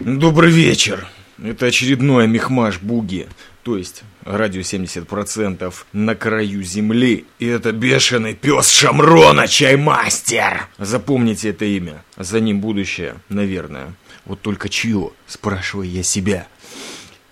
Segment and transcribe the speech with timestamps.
[0.00, 1.08] Добрый вечер.
[1.42, 3.26] Это очередной Мехмаш Буги,
[3.64, 7.26] то есть радио 70% на краю земли.
[7.40, 10.68] И это бешеный пес Шамрона, чаймастер.
[10.78, 12.04] Запомните это имя.
[12.16, 13.92] За ним будущее, наверное.
[14.24, 16.46] Вот только чье, спрашиваю я себя.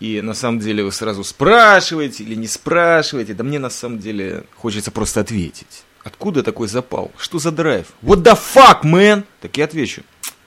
[0.00, 3.34] И на самом деле вы сразу спрашиваете или не спрашиваете.
[3.34, 5.84] Да мне на самом деле хочется просто ответить.
[6.02, 7.12] Откуда такой запал?
[7.16, 7.86] Что за драйв?
[8.02, 9.22] What the fuck, man?
[9.40, 10.02] Так я отвечу.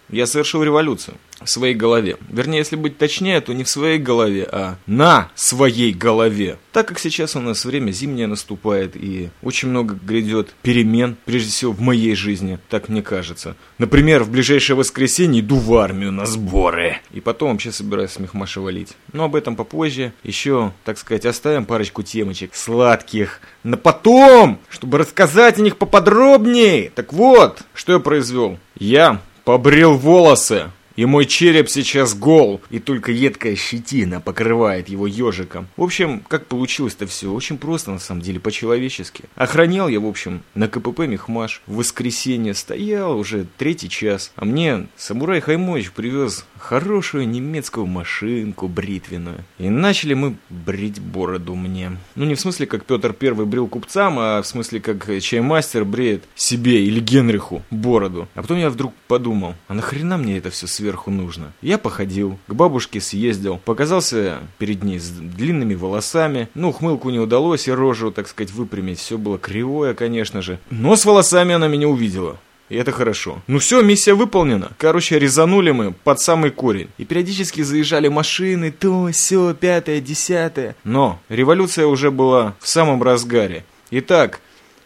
[0.10, 2.18] Я совершил революцию в своей голове.
[2.30, 6.58] Вернее, если быть точнее, то не в своей голове, а на своей голове.
[6.72, 11.72] Так как сейчас у нас время зимнее наступает и очень много грядет перемен, прежде всего
[11.72, 13.56] в моей жизни, так мне кажется.
[13.78, 16.98] Например, в ближайшее воскресенье иду в армию на сборы.
[17.12, 18.96] И потом вообще собираюсь с Мехмаша валить.
[19.14, 20.14] Но об этом попозже.
[20.24, 26.92] Еще, так сказать, оставим парочку темочек сладких на потом, чтобы рассказать о них поподробнее.
[26.94, 28.58] Так вот, что я произвел.
[28.78, 30.72] Я побрил волосы.
[31.00, 35.70] И мой череп сейчас гол, и только едкая щетина покрывает его ежиком.
[35.78, 37.32] В общем, как получилось-то все?
[37.32, 39.24] Очень просто, на самом деле, по-человечески.
[39.36, 41.62] Охранял я, в общем, на КПП Мехмаш.
[41.68, 44.34] В воскресенье стоял уже третий час.
[44.36, 49.44] А мне самурай Хаймович привез хорошую немецкую машинку бритвенную.
[49.58, 51.92] И начали мы брить бороду мне.
[52.16, 56.24] Ну, не в смысле, как Петр Первый брил купцам, а в смысле, как чаймастер бреет
[56.36, 58.28] себе или Генриху бороду.
[58.36, 61.10] А потом я вдруг подумал, а нахрена мне это все сверху?
[61.20, 61.54] нужно.
[61.62, 66.50] Я походил, к бабушке съездил, показался перед ней с длинными волосами.
[66.54, 69.00] Ну, хмылку не удалось и рожу, так сказать, выпрямить.
[69.00, 70.60] Все было кривое, конечно же.
[70.70, 72.38] Но с волосами она меня увидела.
[72.70, 73.42] И это хорошо.
[73.48, 74.72] Ну все, миссия выполнена.
[74.78, 76.90] Короче, резанули мы под самый корень.
[76.98, 80.76] И периодически заезжали машины, то, все, пятое, десятое.
[80.84, 83.66] Но революция уже была в самом разгаре.
[83.92, 84.40] Итак,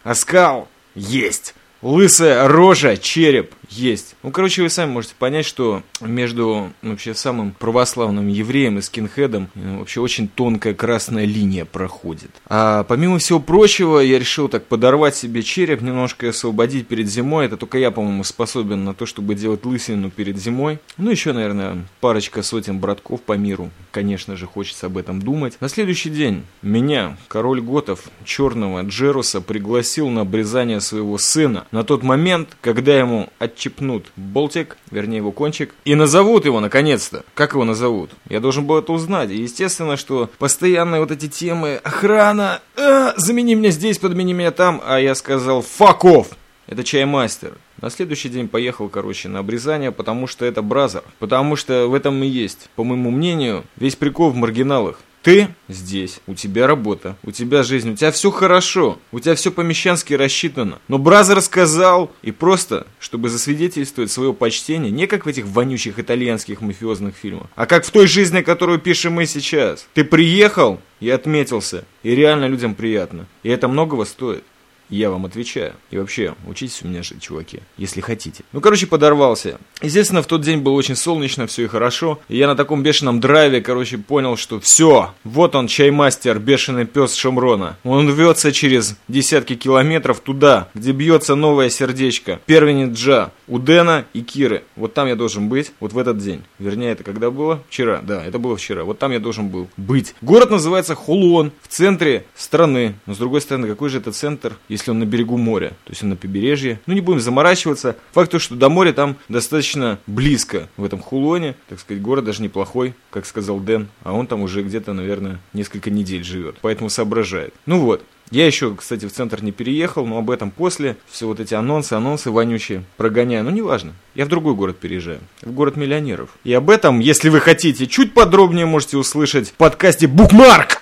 [0.04, 1.56] оскал есть.
[1.82, 4.16] Лысая рожа, череп есть.
[4.24, 9.50] Ну, короче, вы сами можете понять, что между ну, вообще самым православным евреем и скинхедом
[9.56, 12.32] ну, вообще очень тонкая красная линия проходит.
[12.48, 17.46] А помимо всего прочего, я решил так подорвать себе череп, немножко освободить перед зимой.
[17.46, 20.80] Это только я, по-моему, способен на то, чтобы делать лысину перед зимой.
[20.98, 23.72] Ну, еще, наверное, парочка сотен братков по миру.
[23.92, 25.58] Конечно же, хочется об этом думать.
[25.60, 31.68] На следующий день меня, король готов, черного Джеруса, пригласил на обрезание своего сына.
[31.72, 37.24] На тот момент, когда ему от отщипнут болтик, вернее его кончик, и назовут его наконец-то.
[37.34, 38.12] Как его назовут?
[38.30, 39.32] Я должен был это узнать.
[39.32, 44.82] И естественно, что постоянные вот эти темы охрана, а, замени меня здесь, подмени меня там,
[44.86, 46.28] а я сказал fuck off.
[46.68, 47.54] Это чаймастер.
[47.82, 51.04] На следующий день поехал, короче, на обрезание, потому что это brother.
[51.20, 55.00] Потому что в этом и есть, по моему мнению, весь прикол в маргиналах.
[55.24, 59.52] Ты здесь, у тебя работа, у тебя жизнь, у тебя все хорошо, у тебя все
[59.52, 60.80] по-мещански рассчитано.
[60.90, 66.60] Но Brother сказал, и просто, чтобы засвидетельствовать свое почтение, не как в этих вонючих итальянских
[66.60, 69.88] мафиозных фильмах, а как в той жизни, которую пишем мы сейчас.
[69.94, 73.26] Ты приехал и отметился, и реально людям приятно.
[73.44, 74.44] И это многого стоит.
[74.94, 75.74] Я вам отвечаю.
[75.90, 78.44] И вообще, учитесь у меня же, чуваки, если хотите.
[78.52, 79.58] Ну, короче, подорвался.
[79.82, 82.20] Естественно, в тот день было очень солнечно, все и хорошо.
[82.30, 87.16] И я на таком бешеном драйве, короче, понял, что все, вот он, чаймастер, бешеный пес
[87.16, 87.78] Шамрона.
[87.84, 92.40] Он рвется через десятки километров туда, где бьется новое сердечко.
[92.46, 94.64] Первенец Джа, у Дэна и Киры.
[94.76, 96.44] Вот там я должен быть, вот в этот день.
[96.60, 97.64] Вернее, это когда было?
[97.68, 98.84] Вчера, да, это было вчера.
[98.84, 100.14] Вот там я должен был быть.
[100.22, 102.94] Город называется Хулон, в центре страны.
[103.08, 106.04] Но с другой стороны, какой же это центр, если он на берегу моря, то есть
[106.04, 106.80] он на побережье.
[106.86, 107.96] Ну, не будем заморачиваться.
[108.12, 111.56] Факт то, что до моря там достаточно близко в этом Хулоне.
[111.70, 113.88] Так сказать, город даже неплохой, как сказал Дэн.
[114.04, 116.58] А он там уже где-то, наверное, несколько недель живет.
[116.62, 117.54] Поэтому соображает.
[117.66, 120.98] Ну вот, я еще, кстати, в центр не переехал, но об этом после.
[121.08, 123.44] Все вот эти анонсы, анонсы вонючие прогоняю.
[123.44, 123.94] Ну, неважно.
[124.16, 125.20] Я в другой город переезжаю.
[125.42, 126.30] В город миллионеров.
[126.44, 130.82] И об этом, если вы хотите, чуть подробнее можете услышать в подкасте «Букмарк».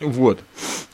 [0.00, 0.40] Вот.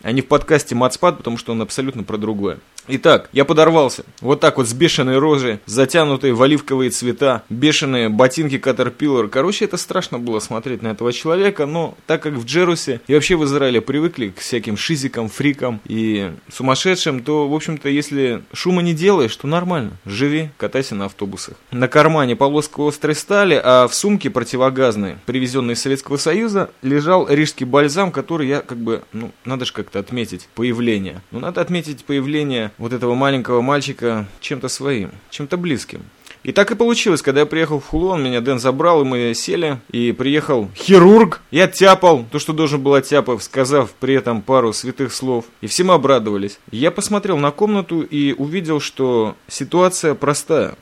[0.03, 2.59] А не в подкасте Матспад, потому что он абсолютно про другое.
[2.89, 4.05] Итак, я подорвался.
[4.21, 9.29] Вот так вот с бешеной рожей, затянутые в оливковые цвета, бешеные ботинки Caterpillar.
[9.29, 13.37] Короче, это страшно было смотреть на этого человека, но так как в Джерусе и вообще
[13.37, 18.95] в Израиле привыкли к всяким шизикам, фрикам и сумасшедшим, то, в общем-то, если шума не
[18.95, 19.93] делаешь, то нормально.
[20.05, 21.55] Живи, катайся на автобусах.
[21.71, 27.65] На кармане полоска острой стали, а в сумке противогазной, привезенной из Советского Союза, лежал рижский
[27.65, 31.23] бальзам, который я как бы, ну, надо же как-то отметить появление.
[31.31, 36.03] Ну, надо отметить появление вот этого маленького мальчика чем-то своим, чем-то близким.
[36.45, 39.79] И так и получилось, когда я приехал в Хулон, меня Дэн забрал, и мы сели,
[39.91, 45.13] и приехал хирург, я тяпал то, что должен был оттяпав, сказав при этом пару святых
[45.13, 46.59] слов, и все мы обрадовались.
[46.73, 50.75] Я посмотрел на комнату и увидел, что ситуация простая.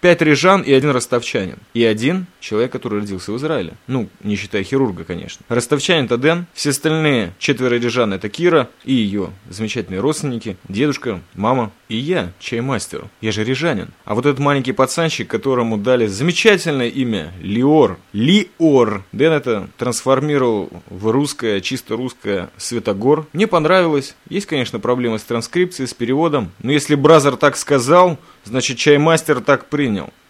[0.00, 1.58] Пять рижан и один ростовчанин.
[1.74, 3.74] И один человек, который родился в Израиле.
[3.86, 5.44] Ну, не считая хирурга, конечно.
[5.48, 11.72] Ростовчанин это Дэн, все остальные четверо рижан это Кира и ее замечательные родственники, дедушка, мама
[11.88, 13.04] и я, чаймастер.
[13.20, 13.88] Я же рижанин.
[14.04, 17.98] А вот этот маленький пацанчик, которому дали замечательное имя Лиор.
[18.12, 19.04] Лиор.
[19.12, 23.26] Дэн это трансформировал в русское, чисто русское Светогор.
[23.32, 24.16] Мне понравилось.
[24.28, 26.50] Есть, конечно, проблемы с транскрипцией, с переводом.
[26.62, 29.85] Но если Brother так сказал, значит чаймастер так принял.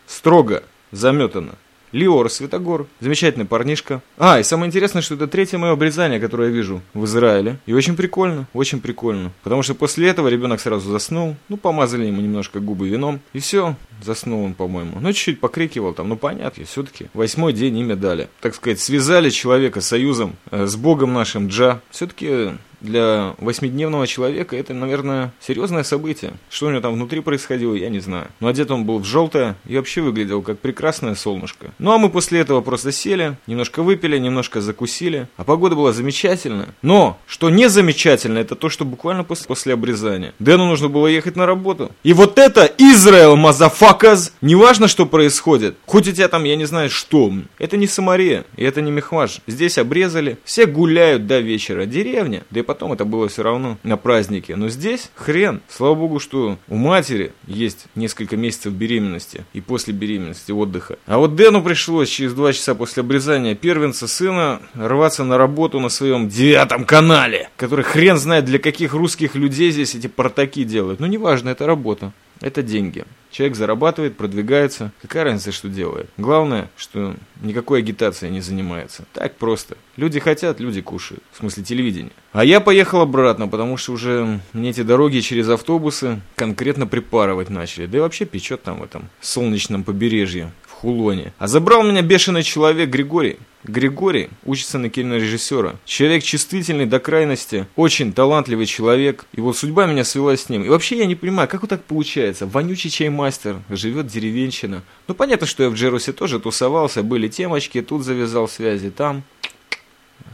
[0.06, 0.62] Строго,
[0.93, 1.56] заметано.
[1.93, 4.03] Лиор Светогор, замечательный парнишка.
[4.19, 7.58] А, и самое интересное, что это третье мое обрезание, которое я вижу в Израиле.
[7.64, 9.32] И очень прикольно, очень прикольно.
[9.43, 11.37] Потому что после этого ребенок сразу заснул.
[11.49, 13.20] Ну, помазали ему немножко губы вином.
[13.32, 14.99] И все, заснул он, по-моему.
[15.00, 17.06] Ну, чуть-чуть покрикивал там, ну, понятно, все-таки.
[17.14, 18.29] Восьмой день имя дали.
[18.41, 21.81] Так сказать, связали человека союзом э, с Богом нашим Джа.
[21.91, 22.50] Все-таки
[22.81, 26.32] для восьмидневного человека это, наверное, серьезное событие.
[26.50, 28.28] Что у него там внутри происходило, я не знаю.
[28.40, 31.70] Но одет он был в желтое и вообще выглядел как прекрасное солнышко.
[31.78, 35.28] Ну а мы после этого просто сели, немножко выпили, немножко закусили.
[35.37, 36.69] А погода была замечательная.
[36.82, 40.34] Но, что не замечательно, это то, что буквально после, после обрезания.
[40.38, 41.90] Дэну нужно было ехать на работу.
[42.02, 44.32] И вот это Израил, мазафаказ!
[44.40, 45.76] Неважно, что происходит.
[45.87, 47.32] Хоть у тебя там, я не знаю, что.
[47.58, 49.40] Это не Самария, и это не Мехваж.
[49.46, 51.87] Здесь обрезали, все гуляют до вечера.
[51.87, 54.56] Деревня, да потом это было все равно на празднике.
[54.56, 55.60] Но здесь хрен.
[55.68, 60.98] Слава богу, что у матери есть несколько месяцев беременности и после беременности отдыха.
[61.06, 65.88] А вот Дэну пришлось через два часа после обрезания первенца сына рваться на работу на
[65.88, 71.00] своем девятом канале, который хрен знает для каких русских людей здесь эти портаки делают.
[71.00, 72.12] Но неважно, это работа.
[72.41, 73.05] Это деньги.
[73.31, 74.93] Человек зарабатывает, продвигается.
[75.03, 76.09] Какая разница, что делает?
[76.17, 79.05] Главное, что никакой агитацией не занимается.
[79.12, 79.77] Так просто.
[79.97, 81.23] Люди хотят, люди кушают.
[81.33, 82.12] В смысле телевидения.
[82.33, 87.87] А я поехал обратно, потому что уже мне эти дороги через автобусы конкретно припарывать начали.
[87.87, 90.53] Да и вообще печет там в этом солнечном побережье.
[90.81, 91.32] Хулоне.
[91.38, 93.38] А забрал меня бешеный человек Григорий.
[93.64, 95.76] Григорий учится на кинорежиссера.
[95.87, 99.25] Человек чувствительный до крайности, очень талантливый человек.
[99.32, 100.64] Его судьба меня свела с ним.
[100.64, 102.46] И вообще я не понимаю, как вот так получается.
[102.46, 104.82] Вонючий чаймастер, живет деревенщина.
[105.08, 109.25] Ну понятно, что я в Джерусе тоже тусовался, были темочки, тут завязал связи, там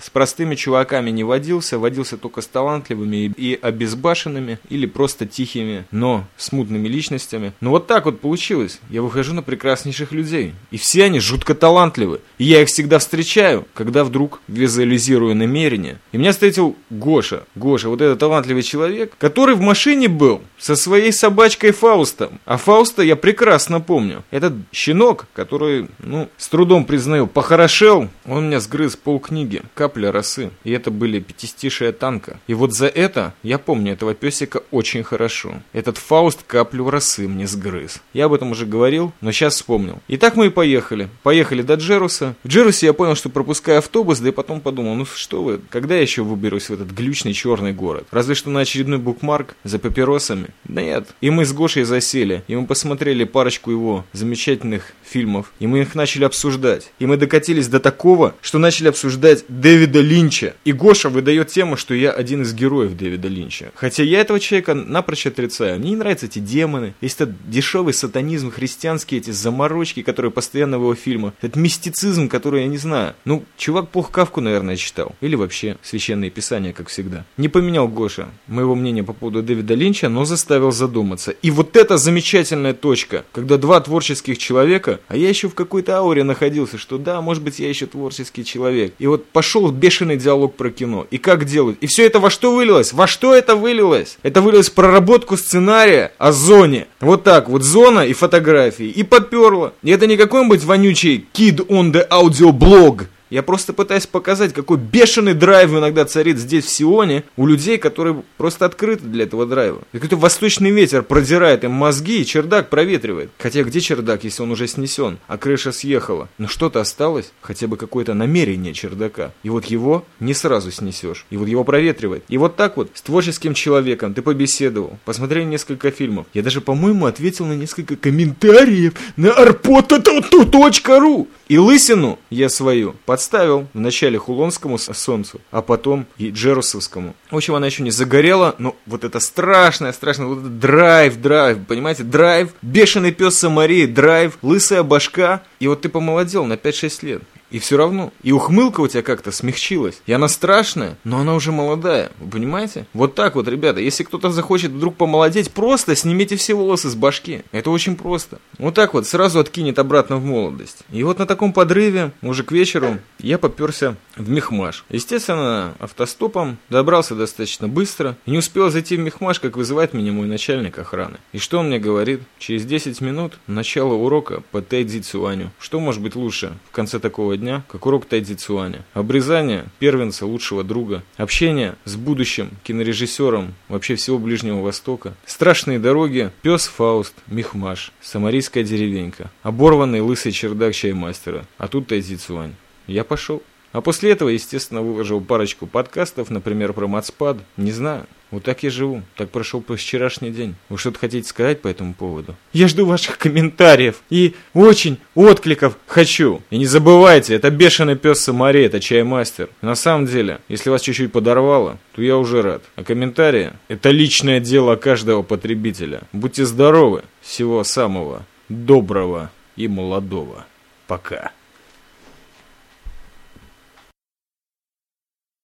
[0.02, 6.24] с простыми чуваками не водился, водился только с талантливыми и обезбашенными, или просто тихими, но
[6.36, 7.52] смутными личностями.
[7.60, 8.80] Но вот так вот получилось.
[8.90, 10.54] Я выхожу на прекраснейших людей.
[10.70, 12.20] И все они жутко талантливы.
[12.38, 15.98] И я их всегда встречаю, когда вдруг визуализирую намерение.
[16.10, 17.44] И меня встретил Гоша.
[17.54, 22.40] Гоша, вот этот талантливый человек, который в машине был со своей собачкой Фаустом.
[22.44, 24.24] А Фауста я прекрасно помню.
[24.30, 30.50] Этот щенок, который, ну, с трудом признаю, похорошел, он меня сгрыз полкниги капля росы.
[30.64, 32.40] И это были пятистишие танка.
[32.46, 35.62] И вот за это я помню этого песика очень хорошо.
[35.74, 38.00] Этот Фауст каплю росы мне сгрыз.
[38.14, 39.98] Я об этом уже говорил, но сейчас вспомнил.
[40.08, 41.10] И так мы и поехали.
[41.22, 42.34] Поехали до Джеруса.
[42.42, 45.96] В Джерусе я понял, что пропускаю автобус, да и потом подумал, ну что вы, когда
[45.96, 48.06] я еще выберусь в этот глючный черный город?
[48.10, 50.48] Разве что на очередной букмарк за папиросами?
[50.64, 51.08] Да нет.
[51.20, 55.94] И мы с Гошей засели, и мы посмотрели парочку его замечательных фильмов, и мы их
[55.94, 56.90] начали обсуждать.
[56.98, 60.54] И мы докатились до такого, что начали обсуждать Дэвида Линча.
[60.66, 63.72] И Гоша выдает тему, что я один из героев Дэвида Линча.
[63.74, 65.78] Хотя я этого человека напрочь отрицаю.
[65.78, 66.92] Мне не нравятся эти демоны.
[67.00, 71.32] Есть этот дешевый сатанизм, христианские эти заморочки, которые постоянно в его фильмах.
[71.40, 73.14] Этот мистицизм, который я не знаю.
[73.24, 75.14] Ну, чувак плохо Кавку, наверное, читал.
[75.22, 77.24] Или вообще священные писания, как всегда.
[77.38, 81.30] Не поменял Гоша моего мнения по поводу Дэвида Линча, но заставил задуматься.
[81.30, 86.24] И вот эта замечательная точка, когда два творческих человека, а я еще в какой-то ауре
[86.24, 88.92] находился, что да, может быть, я еще творческий человек.
[88.98, 91.06] И вот пошел пошел бешеный диалог про кино.
[91.10, 91.78] И как делают.
[91.80, 92.92] И все это во что вылилось?
[92.92, 94.18] Во что это вылилось?
[94.22, 96.86] Это вылилось в проработку сценария о зоне.
[97.00, 98.86] Вот так вот, зона и фотографии.
[98.86, 99.72] И поперло.
[99.84, 104.76] И это не какой-нибудь вонючий kid on the audio blog я просто пытаюсь показать, какой
[104.76, 109.80] бешеный драйв иногда царит здесь, в Сионе, у людей, которые просто открыты для этого драйва.
[109.90, 113.30] Какой-то восточный ветер продирает им мозги, и чердак проветривает.
[113.38, 116.28] Хотя где чердак, если он уже снесен, а крыша съехала?
[116.36, 119.32] Но что-то осталось, хотя бы какое-то намерение чердака.
[119.42, 121.24] И вот его не сразу снесешь.
[121.30, 122.24] И вот его проветривает.
[122.28, 126.26] И вот так вот с творческим человеком ты побеседовал, посмотрел несколько фильмов.
[126.34, 131.28] Я даже, по-моему, ответил на несколько комментариев на arpota.ru.
[131.48, 137.14] И лысину я свою подставил вначале Хулонскому солнцу, а потом и Джерусовскому.
[137.30, 141.58] В общем, она еще не загорела, но вот это страшное, страшное, вот это драйв, драйв,
[141.68, 145.42] понимаете, драйв, бешеный пес Самарии, драйв, лысая башка.
[145.60, 147.22] И вот ты помолодел на 5-6 лет.
[147.52, 148.12] И все равно.
[148.22, 150.00] И ухмылка у тебя как-то смягчилась.
[150.06, 152.10] И она страшная, но она уже молодая.
[152.18, 152.86] Вы понимаете?
[152.94, 153.80] Вот так вот, ребята.
[153.80, 157.42] Если кто-то захочет вдруг помолодеть, просто снимите все волосы с башки.
[157.52, 158.38] Это очень просто.
[158.58, 160.78] Вот так вот сразу откинет обратно в молодость.
[160.90, 164.84] И вот на таком подрыве, уже к вечеру, я поперся в Мехмаш.
[164.90, 168.16] Естественно, автостопом добрался достаточно быстро.
[168.26, 171.18] И не успел зайти в Мехмаш, как вызывает меня мой начальник охраны.
[171.32, 172.20] И что он мне говорит?
[172.38, 175.50] Через 10 минут начало урока по Тайдзи Цюаню.
[175.58, 178.84] Что может быть лучше в конце такого дня, как урок Тайдзи Цюаня?
[178.94, 186.66] Обрезание первенца лучшего друга, общение с будущим кинорежиссером вообще всего Ближнего Востока, страшные дороги, пес
[186.66, 192.54] Фауст, Мехмаш, самарийская деревенька, оборванный лысый чердак чаймастера, а тут Тайдзи Цюань.
[192.86, 193.42] Я пошел.
[193.72, 197.38] А после этого, естественно, выложил парочку подкастов, например, про Мацпад.
[197.56, 198.06] Не знаю.
[198.30, 199.02] Вот так я живу.
[199.16, 200.54] Так прошел по вчерашний день.
[200.70, 202.34] Вы что-то хотите сказать по этому поводу?
[202.52, 204.02] Я жду ваших комментариев.
[204.08, 206.40] И очень откликов хочу.
[206.50, 209.50] И не забывайте, это бешеный пес Самари, это чаймастер.
[209.60, 212.62] На самом деле, если вас чуть-чуть подорвало, то я уже рад.
[212.76, 216.02] А комментарии– это личное дело каждого потребителя.
[216.12, 217.02] Будьте здоровы.
[217.20, 220.46] Всего самого доброго и молодого.
[220.86, 221.32] Пока.